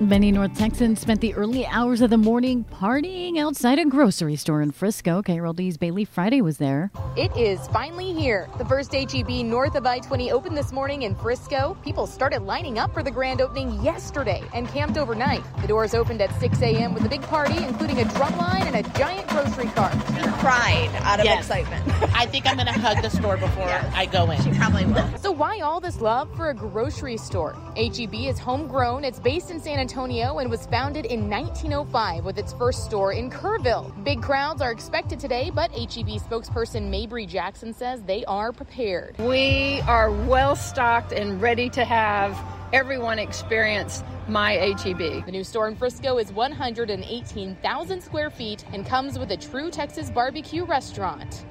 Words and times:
Many 0.00 0.32
North 0.32 0.56
Texans 0.56 0.98
spent 0.98 1.20
the 1.20 1.34
early 1.34 1.66
hours 1.66 2.00
of 2.00 2.08
the 2.08 2.16
morning 2.16 2.64
partying 2.72 3.36
outside 3.38 3.78
a 3.78 3.84
grocery 3.84 4.34
store 4.34 4.62
in 4.62 4.70
Frisco. 4.70 5.20
KRLD's 5.20 5.76
Bailey 5.76 6.06
Friday 6.06 6.40
was 6.40 6.56
there. 6.56 6.90
It 7.18 7.30
is 7.36 7.68
finally 7.68 8.14
here. 8.14 8.48
The 8.56 8.64
first 8.64 8.94
HEB 8.94 9.28
north 9.44 9.74
of 9.74 9.84
I 9.84 9.98
20 9.98 10.32
opened 10.32 10.56
this 10.56 10.72
morning 10.72 11.02
in 11.02 11.14
Frisco. 11.16 11.76
People 11.84 12.06
started 12.06 12.40
lining 12.44 12.78
up 12.78 12.94
for 12.94 13.02
the 13.02 13.10
grand 13.10 13.42
opening 13.42 13.78
yesterday 13.84 14.42
and 14.54 14.66
camped 14.68 14.96
overnight. 14.96 15.42
The 15.60 15.68
doors 15.68 15.92
opened 15.92 16.22
at 16.22 16.34
6 16.40 16.62
a.m. 16.62 16.94
with 16.94 17.04
a 17.04 17.08
big 17.10 17.20
party, 17.22 17.62
including 17.62 17.98
a 17.98 18.04
drum 18.06 18.34
line 18.38 18.66
and 18.74 18.76
a 18.76 18.88
giant 18.98 19.28
grocery 19.28 19.66
cart. 19.66 19.92
She 20.16 20.22
cried 20.40 20.88
out 21.02 21.18
of 21.20 21.26
Yes. 21.26 21.40
excitement. 21.40 21.84
I 22.16 22.24
think 22.24 22.46
I'm 22.46 22.54
going 22.56 22.68
to 22.68 22.72
hug 22.80 23.02
the 23.02 23.10
store 23.10 23.36
before 23.36 23.66
Yes. 23.66 23.92
I 23.94 24.06
go 24.06 24.30
in. 24.30 24.40
She 24.42 24.50
probably 24.52 24.86
will. 24.86 25.06
So, 25.18 25.30
why 25.30 25.60
all 25.60 25.78
this 25.78 26.00
love 26.00 26.34
for 26.36 26.48
a 26.48 26.54
grocery 26.54 27.18
store? 27.18 27.54
HEB 27.76 28.14
is 28.14 28.38
homegrown. 28.38 29.04
It's 29.04 29.20
based 29.20 29.50
in 29.50 29.60
San 29.60 29.74
Antonio 29.78 29.89
and 29.92 30.50
was 30.50 30.66
founded 30.66 31.04
in 31.06 31.28
1905 31.28 32.24
with 32.24 32.38
its 32.38 32.52
first 32.52 32.84
store 32.84 33.12
in 33.12 33.28
Kerrville. 33.30 33.92
Big 34.04 34.22
crowds 34.22 34.62
are 34.62 34.70
expected 34.70 35.18
today, 35.18 35.50
but 35.52 35.70
HEB 35.72 36.20
spokesperson 36.20 36.88
Mabry 36.88 37.26
Jackson 37.26 37.74
says 37.74 38.02
they 38.02 38.24
are 38.26 38.52
prepared. 38.52 39.18
We 39.18 39.80
are 39.88 40.10
well 40.10 40.54
stocked 40.54 41.12
and 41.12 41.42
ready 41.42 41.68
to 41.70 41.84
have 41.84 42.38
everyone 42.72 43.18
experience 43.18 44.04
my 44.28 44.52
HEB. 44.52 45.26
The 45.26 45.32
new 45.32 45.44
store 45.44 45.66
in 45.66 45.74
Frisco 45.74 46.18
is 46.18 46.32
118,000 46.32 48.00
square 48.00 48.30
feet 48.30 48.64
and 48.72 48.86
comes 48.86 49.18
with 49.18 49.32
a 49.32 49.36
true 49.36 49.70
Texas 49.70 50.08
barbecue 50.10 50.64
restaurant. 50.64 51.44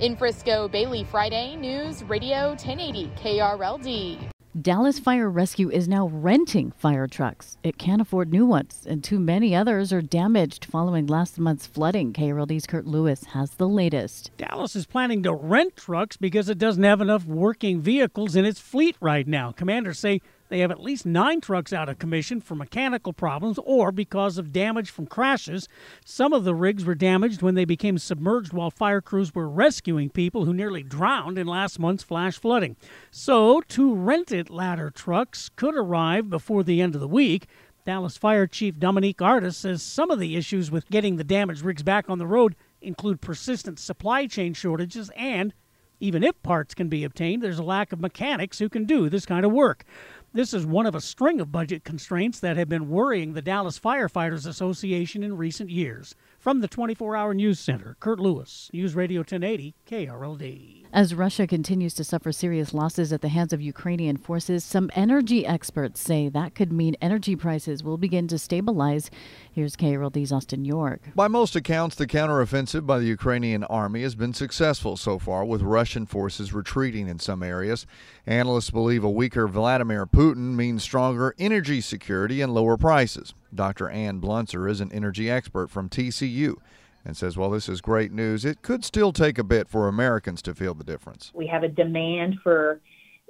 In 0.00 0.16
Frisco, 0.16 0.68
Bailey 0.68 1.04
Friday, 1.04 1.56
News 1.56 2.02
Radio 2.04 2.50
1080 2.50 3.12
KRLD. 3.16 4.37
Dallas 4.62 4.98
Fire 4.98 5.30
Rescue 5.30 5.70
is 5.70 5.86
now 5.86 6.08
renting 6.08 6.72
fire 6.72 7.06
trucks. 7.06 7.58
It 7.62 7.78
can't 7.78 8.00
afford 8.00 8.32
new 8.32 8.44
ones, 8.44 8.86
and 8.88 9.04
too 9.04 9.20
many 9.20 9.54
others 9.54 9.92
are 9.92 10.02
damaged 10.02 10.64
following 10.64 11.06
last 11.06 11.38
month's 11.38 11.66
flooding. 11.66 12.12
KRLD's 12.12 12.66
Kurt 12.66 12.86
Lewis 12.86 13.24
has 13.24 13.52
the 13.52 13.68
latest. 13.68 14.32
Dallas 14.36 14.74
is 14.74 14.86
planning 14.86 15.22
to 15.22 15.32
rent 15.34 15.76
trucks 15.76 16.16
because 16.16 16.48
it 16.48 16.58
doesn't 16.58 16.82
have 16.82 17.00
enough 17.00 17.24
working 17.24 17.80
vehicles 17.80 18.34
in 18.34 18.44
its 18.44 18.58
fleet 18.58 18.96
right 19.00 19.28
now. 19.28 19.52
Commanders 19.52 20.00
say 20.00 20.20
they 20.48 20.60
have 20.60 20.70
at 20.70 20.82
least 20.82 21.04
nine 21.04 21.40
trucks 21.40 21.72
out 21.72 21.88
of 21.88 21.98
commission 21.98 22.40
for 22.40 22.54
mechanical 22.54 23.12
problems 23.12 23.58
or 23.64 23.92
because 23.92 24.38
of 24.38 24.52
damage 24.52 24.90
from 24.90 25.06
crashes. 25.06 25.68
Some 26.04 26.32
of 26.32 26.44
the 26.44 26.54
rigs 26.54 26.84
were 26.84 26.94
damaged 26.94 27.42
when 27.42 27.54
they 27.54 27.64
became 27.64 27.98
submerged 27.98 28.52
while 28.52 28.70
fire 28.70 29.00
crews 29.00 29.34
were 29.34 29.48
rescuing 29.48 30.10
people 30.10 30.44
who 30.44 30.54
nearly 30.54 30.82
drowned 30.82 31.38
in 31.38 31.46
last 31.46 31.78
month's 31.78 32.02
flash 32.02 32.38
flooding. 32.38 32.76
So, 33.10 33.60
two 33.62 33.94
rented 33.94 34.50
ladder 34.50 34.90
trucks 34.90 35.50
could 35.56 35.76
arrive 35.76 36.30
before 36.30 36.62
the 36.62 36.80
end 36.80 36.94
of 36.94 37.00
the 37.00 37.08
week. 37.08 37.46
Dallas 37.84 38.18
Fire 38.18 38.46
Chief 38.46 38.78
Dominique 38.78 39.22
Artis 39.22 39.56
says 39.56 39.82
some 39.82 40.10
of 40.10 40.18
the 40.18 40.36
issues 40.36 40.70
with 40.70 40.90
getting 40.90 41.16
the 41.16 41.24
damaged 41.24 41.62
rigs 41.62 41.82
back 41.82 42.10
on 42.10 42.18
the 42.18 42.26
road 42.26 42.54
include 42.80 43.20
persistent 43.20 43.78
supply 43.78 44.26
chain 44.26 44.52
shortages 44.52 45.10
and 45.16 45.54
even 46.00 46.22
if 46.22 46.40
parts 46.42 46.74
can 46.74 46.88
be 46.88 47.04
obtained, 47.04 47.42
there's 47.42 47.58
a 47.58 47.64
lack 47.64 47.92
of 47.92 48.00
mechanics 48.00 48.58
who 48.58 48.68
can 48.68 48.84
do 48.84 49.08
this 49.08 49.26
kind 49.26 49.44
of 49.44 49.52
work. 49.52 49.84
This 50.34 50.52
is 50.52 50.66
one 50.66 50.84
of 50.84 50.94
a 50.94 51.00
string 51.00 51.40
of 51.40 51.50
budget 51.50 51.84
constraints 51.84 52.38
that 52.40 52.58
have 52.58 52.68
been 52.68 52.90
worrying 52.90 53.32
the 53.32 53.40
Dallas 53.40 53.78
Firefighters 53.78 54.46
Association 54.46 55.22
in 55.22 55.38
recent 55.38 55.70
years. 55.70 56.14
From 56.38 56.60
the 56.60 56.68
24 56.68 57.16
Hour 57.16 57.32
News 57.32 57.58
Center, 57.58 57.96
Kurt 57.98 58.20
Lewis, 58.20 58.68
News 58.74 58.94
Radio 58.94 59.20
1080, 59.20 59.74
KRLD. 59.86 60.77
As 60.90 61.14
Russia 61.14 61.46
continues 61.46 61.92
to 61.94 62.04
suffer 62.04 62.32
serious 62.32 62.72
losses 62.72 63.12
at 63.12 63.20
the 63.20 63.28
hands 63.28 63.52
of 63.52 63.60
Ukrainian 63.60 64.16
forces, 64.16 64.64
some 64.64 64.90
energy 64.94 65.44
experts 65.44 66.00
say 66.00 66.30
that 66.30 66.54
could 66.54 66.72
mean 66.72 66.96
energy 67.02 67.36
prices 67.36 67.84
will 67.84 67.98
begin 67.98 68.26
to 68.28 68.38
stabilize. 68.38 69.10
Here's 69.52 69.76
KRLD's 69.76 70.32
Austin 70.32 70.64
York. 70.64 71.02
By 71.14 71.28
most 71.28 71.54
accounts, 71.54 71.94
the 71.94 72.06
counteroffensive 72.06 72.86
by 72.86 73.00
the 73.00 73.04
Ukrainian 73.04 73.64
army 73.64 74.00
has 74.00 74.14
been 74.14 74.32
successful 74.32 74.96
so 74.96 75.18
far, 75.18 75.44
with 75.44 75.60
Russian 75.60 76.06
forces 76.06 76.54
retreating 76.54 77.06
in 77.06 77.18
some 77.18 77.42
areas. 77.42 77.86
Analysts 78.26 78.70
believe 78.70 79.04
a 79.04 79.10
weaker 79.10 79.46
Vladimir 79.46 80.06
Putin 80.06 80.54
means 80.54 80.82
stronger 80.82 81.34
energy 81.38 81.82
security 81.82 82.40
and 82.40 82.54
lower 82.54 82.78
prices. 82.78 83.34
Dr. 83.54 83.90
Ann 83.90 84.22
Bluntzer 84.22 84.70
is 84.70 84.80
an 84.80 84.90
energy 84.92 85.30
expert 85.30 85.68
from 85.68 85.90
TCU 85.90 86.56
and 87.04 87.16
says 87.16 87.36
Well, 87.36 87.50
this 87.50 87.68
is 87.68 87.80
great 87.80 88.12
news, 88.12 88.44
it 88.44 88.62
could 88.62 88.84
still 88.84 89.12
take 89.12 89.38
a 89.38 89.44
bit 89.44 89.68
for 89.68 89.88
Americans 89.88 90.42
to 90.42 90.54
feel 90.54 90.74
the 90.74 90.84
difference. 90.84 91.32
We 91.34 91.46
have 91.46 91.62
a 91.62 91.68
demand 91.68 92.36
for 92.42 92.80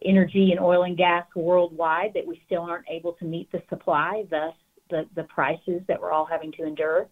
energy 0.05 0.51
and 0.53 0.61
oil 0.61 0.84
and 0.84 0.97
gas 0.97 1.27
worldwide 1.34 2.12
that 2.15 2.27
we 2.27 2.41
still 2.47 2.62
aren't 2.62 2.89
able 2.89 3.15
to 3.15 3.25
meet 3.25 3.51
the 3.53 3.62
supply, 3.69 4.25
thus 4.31 4.55
the, 4.91 5.07
the 5.15 5.25
prices 5.25 5.83
that 5.89 6.01
we're 6.01 6.12
all 6.12 6.27
having 6.27 6.53
to 6.53 6.65
endure. 6.65 7.09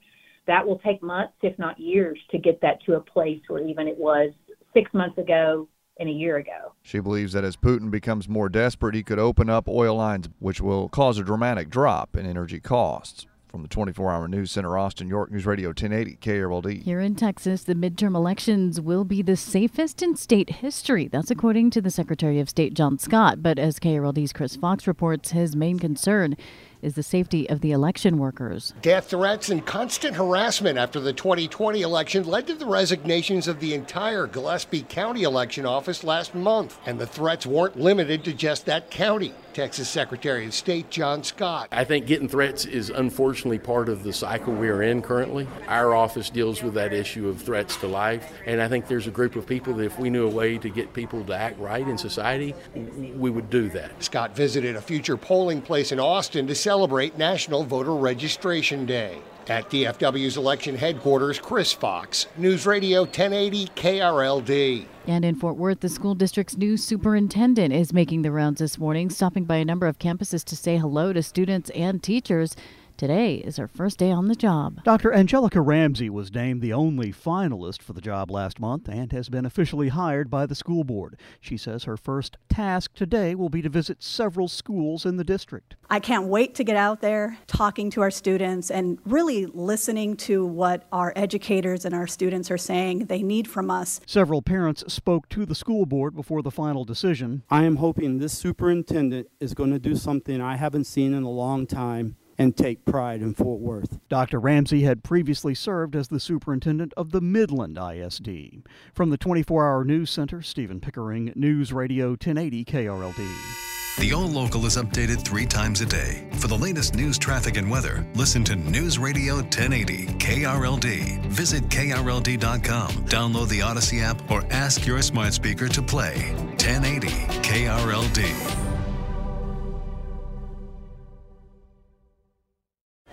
That 0.47 0.67
will 0.67 0.79
take 0.79 1.03
months, 1.03 1.35
if 1.43 1.59
not 1.59 1.79
years, 1.79 2.19
to 2.31 2.39
get 2.39 2.61
that 2.61 2.83
to 2.85 2.95
a 2.95 3.01
place 3.01 3.41
where 3.49 3.67
even 3.67 3.89
it 3.89 3.99
was 3.99 4.31
six 4.73 4.93
months 4.95 5.19
ago 5.19 5.69
and 5.99 6.09
a 6.09 6.13
year 6.13 6.37
ago. 6.37 6.75
She 6.83 7.01
believes 7.01 7.33
that 7.33 7.43
as 7.43 7.57
Putin 7.57 7.91
becomes 7.91 8.29
more 8.29 8.49
desperate, 8.49 8.95
he 8.95 9.03
could 9.03 9.19
open 9.19 9.49
up 9.49 9.69
oil 9.69 9.97
lines, 9.97 10.29
which 10.39 10.61
will 10.61 10.89
cause 10.89 11.19
a 11.19 11.25
dramatic 11.25 11.71
drop 11.71 12.17
in 12.17 12.27
energy 12.27 12.61
costs. 12.61 13.27
From 13.57 13.63
the 13.63 13.69
24 13.69 14.13
hour 14.13 14.29
news 14.29 14.51
center, 14.51 14.77
Austin, 14.77 15.09
York 15.09 15.31
News 15.31 15.47
Radio 15.47 15.71
1080 15.71 16.17
KRLD. 16.17 16.83
Here 16.83 17.01
in 17.01 17.15
Texas, 17.15 17.63
the 17.63 17.75
midterm 17.75 18.15
elections 18.15 18.83
will 18.83 19.03
be 19.03 19.23
the 19.23 19.35
safest 19.35 20.03
in 20.03 20.15
state 20.15 20.51
history. 20.57 21.09
That's 21.09 21.31
according 21.31 21.71
to 21.71 21.81
the 21.81 21.91
Secretary 21.91 22.39
of 22.39 22.51
State, 22.51 22.75
John 22.75 22.99
Scott. 22.99 23.43
But 23.43 23.59
as 23.59 23.79
KRLD's 23.79 24.35
Chris 24.35 24.57
Fox 24.57 24.87
reports, 24.87 25.31
his 25.31 25.57
main 25.57 25.79
concern 25.79 26.37
is 26.83 26.95
the 26.95 27.03
safety 27.03 27.49
of 27.49 27.61
the 27.61 27.73
election 27.73 28.19
workers. 28.19 28.75
Death 28.83 29.11
threats 29.11 29.49
and 29.49 29.65
constant 29.65 30.17
harassment 30.17 30.79
after 30.79 31.01
the 31.01 31.13
2020 31.13 31.83
election 31.83 32.25
led 32.25 32.47
to 32.47 32.55
the 32.55 32.67
resignations 32.67 33.49
of 33.49 33.61
the 33.61 33.75
entire 33.75 34.27
Gillespie 34.27 34.83
County 34.83 35.23
election 35.23 35.67
office 35.67 36.05
last 36.05 36.35
month. 36.35 36.79
And 36.87 36.99
the 36.99 37.07
threats 37.07 37.47
weren't 37.47 37.79
limited 37.79 38.25
to 38.25 38.33
just 38.33 38.67
that 38.67 38.91
county. 38.91 39.33
Texas 39.57 39.89
Secretary 39.89 40.45
of 40.45 40.53
State 40.53 40.91
John 40.91 41.25
Scott. 41.25 41.69
I 41.73 41.85
think 41.85 42.07
getting 42.07 42.29
threats 42.29 42.67
is 42.67 42.91
unfortunately 42.91 43.59
part 43.59 43.89
of 43.89 44.03
the 44.03 44.13
cycle 44.13 44.53
we 44.53 44.69
are 44.69 44.83
in 44.83 45.01
currently. 45.01 45.49
Our 45.67 45.95
office 45.95 46.29
deals 46.29 46.63
with 46.63 46.75
that 46.75 46.93
issue 46.93 47.27
of 47.27 47.41
threats 47.41 47.75
to 47.79 47.87
life, 47.87 48.31
and 48.45 48.61
I 48.61 48.69
think 48.69 48.87
there's 48.87 49.07
a 49.07 49.11
group 49.11 49.35
of 49.35 49.47
people 49.47 49.73
that 49.73 49.85
if 49.85 49.99
we 49.99 50.11
knew 50.11 50.27
a 50.27 50.31
way 50.31 50.59
to 50.59 50.69
get 50.69 50.93
people 50.93 51.25
to 51.25 51.35
act 51.35 51.59
right 51.59 51.89
in 51.89 51.97
society, 51.97 52.55
we 52.75 53.31
would 53.31 53.49
do 53.49 53.71
that. 53.71 54.03
Scott 54.05 54.37
visited 54.37 54.77
a 54.77 54.83
future 54.83 55.17
polling 55.17 55.63
place 55.63 55.91
in 55.91 55.99
Austin 55.99 56.47
to 56.49 56.55
celebrate 56.67 57.17
National 57.17 57.63
Voter 57.63 57.95
Registration 57.95 58.87
Day. 58.87 59.19
At 59.47 59.71
DFW's 59.71 60.37
election 60.37 60.75
headquarters, 60.75 61.39
Chris 61.39 61.73
Fox, 61.73 62.27
News 62.37 62.67
Radio 62.67 63.03
1080 63.03 63.69
KRLD. 63.77 64.87
And 65.07 65.25
in 65.25 65.37
Fort 65.37 65.57
Worth, 65.57 65.79
the 65.79 65.89
school 65.89 66.17
district's 66.17 66.57
new 66.57 66.77
superintendent 66.77 67.73
is 67.73 67.93
making 67.93 68.23
the 68.23 68.33
rounds 68.33 68.59
this 68.59 68.79
morning, 68.79 69.11
stopping 69.11 69.45
by 69.45 69.59
a 69.59 69.65
number 69.65 69.87
of 69.87 70.01
campuses 70.01 70.43
to 70.47 70.57
say 70.57 70.77
hello 70.77 71.13
to 71.13 71.23
students 71.23 71.71
and 71.71 72.03
teachers. 72.03 72.57
Today 72.97 73.35
is 73.35 73.59
her 73.59 73.69
first 73.69 73.99
day 73.99 74.11
on 74.11 74.29
the 74.29 74.35
job. 74.35 74.83
Dr. 74.83 75.13
Angelica 75.13 75.61
Ramsey 75.61 76.09
was 76.09 76.33
named 76.33 76.63
the 76.63 76.73
only 76.73 77.13
finalist 77.13 77.83
for 77.83 77.93
the 77.93 78.01
job 78.01 78.31
last 78.31 78.59
month 78.59 78.89
and 78.89 79.13
has 79.13 79.29
been 79.29 79.45
officially 79.45 79.89
hired 79.89 80.31
by 80.31 80.47
the 80.47 80.55
school 80.55 80.83
board. 80.83 81.19
She 81.39 81.59
says 81.59 81.85
her 81.85 81.99
first 81.99 82.39
task 82.49 82.95
today 82.95 83.35
will 83.35 83.51
be 83.51 83.61
to 83.61 83.69
visit 83.69 84.03
several 84.03 84.49
schools 84.49 85.05
in 85.05 85.19
the 85.19 85.25
district. 85.25 85.77
I 85.91 86.01
can't 86.01 86.29
wait 86.29 86.55
to 86.55 86.65
get 86.65 86.77
out 86.77 87.03
there 87.03 87.37
talking 87.47 87.91
to 87.91 88.01
our 88.01 88.11
students 88.11 88.71
and 88.71 88.99
really 89.05 89.45
listening 89.45 90.17
to 90.19 90.47
what 90.47 90.85
our 90.91 91.13
educators 91.17 91.85
and 91.85 91.95
our 91.95 92.07
students 92.07 92.51
are 92.51 92.57
saying 92.57 93.07
they 93.07 93.23
need 93.23 93.47
from 93.47 93.71
us. 93.71 94.01
Several 94.07 94.41
parents 94.41 94.91
spoke 94.91 95.29
to 95.29 95.45
the 95.45 95.55
school 95.55 95.85
board 95.85 96.17
before 96.17 96.41
the 96.41 96.51
final 96.51 96.87
decision. 96.87 97.43
I 97.51 97.65
am 97.65 97.77
hoping 97.77 98.17
this 98.17 98.33
superintendent 98.33 99.29
is 99.39 99.53
going 99.53 99.73
to 99.73 99.79
do 99.79 99.97
something 99.97 100.41
I 100.41 100.57
haven't 100.57 100.85
seen 100.85 101.13
in 101.13 101.25
a 101.25 101.31
long 101.31 101.67
time 101.67 102.17
and 102.39 102.57
take 102.57 102.85
pride 102.85 103.23
in 103.23 103.35
Fort 103.35 103.61
Worth. 103.61 103.99
Dr. 104.09 104.39
Ramsey 104.39 104.83
had 104.83 105.05
previously 105.05 105.55
served 105.55 105.97
as 105.97 106.09
the 106.09 106.21
superintendent 106.21 106.93
of 106.97 107.11
the 107.13 107.21
Midland 107.21 107.79
ISD. 107.79 108.63
From 108.95 109.11
the 109.11 109.19
24 109.19 109.67
hour 109.67 109.85
news 109.85 110.11
center, 110.11 110.43
Stephen 110.43 110.81
Pickering, 110.81 111.33
News 111.35 111.73
Radio 111.73 112.11
1080 112.11 112.65
KRLD. 112.65 113.67
The 113.99 114.13
All 114.13 114.29
Local 114.29 114.67
is 114.67 114.77
updated 114.77 115.25
three 115.25 115.47
times 115.47 115.81
a 115.81 115.87
day. 115.87 116.29
For 116.33 116.49
the 116.49 116.59
latest 116.59 116.95
news, 116.95 117.17
traffic, 117.17 117.57
and 117.57 117.71
weather, 117.71 118.07
listen 118.15 118.45
to 118.45 118.55
News 118.55 118.99
Radio 118.99 119.37
1080 119.37 120.07
KRLD. 120.19 121.25
Visit 121.29 121.65
KRLD.com, 121.71 122.91
download 123.07 123.49
the 123.49 123.61
Audacy 123.61 124.03
app, 124.03 124.31
or 124.31 124.45
ask 124.51 124.87
your 124.87 125.01
smart 125.01 125.33
speaker 125.33 125.67
to 125.69 125.81
play 125.81 126.35
1080 126.59 127.09
KRLD. 127.41 128.66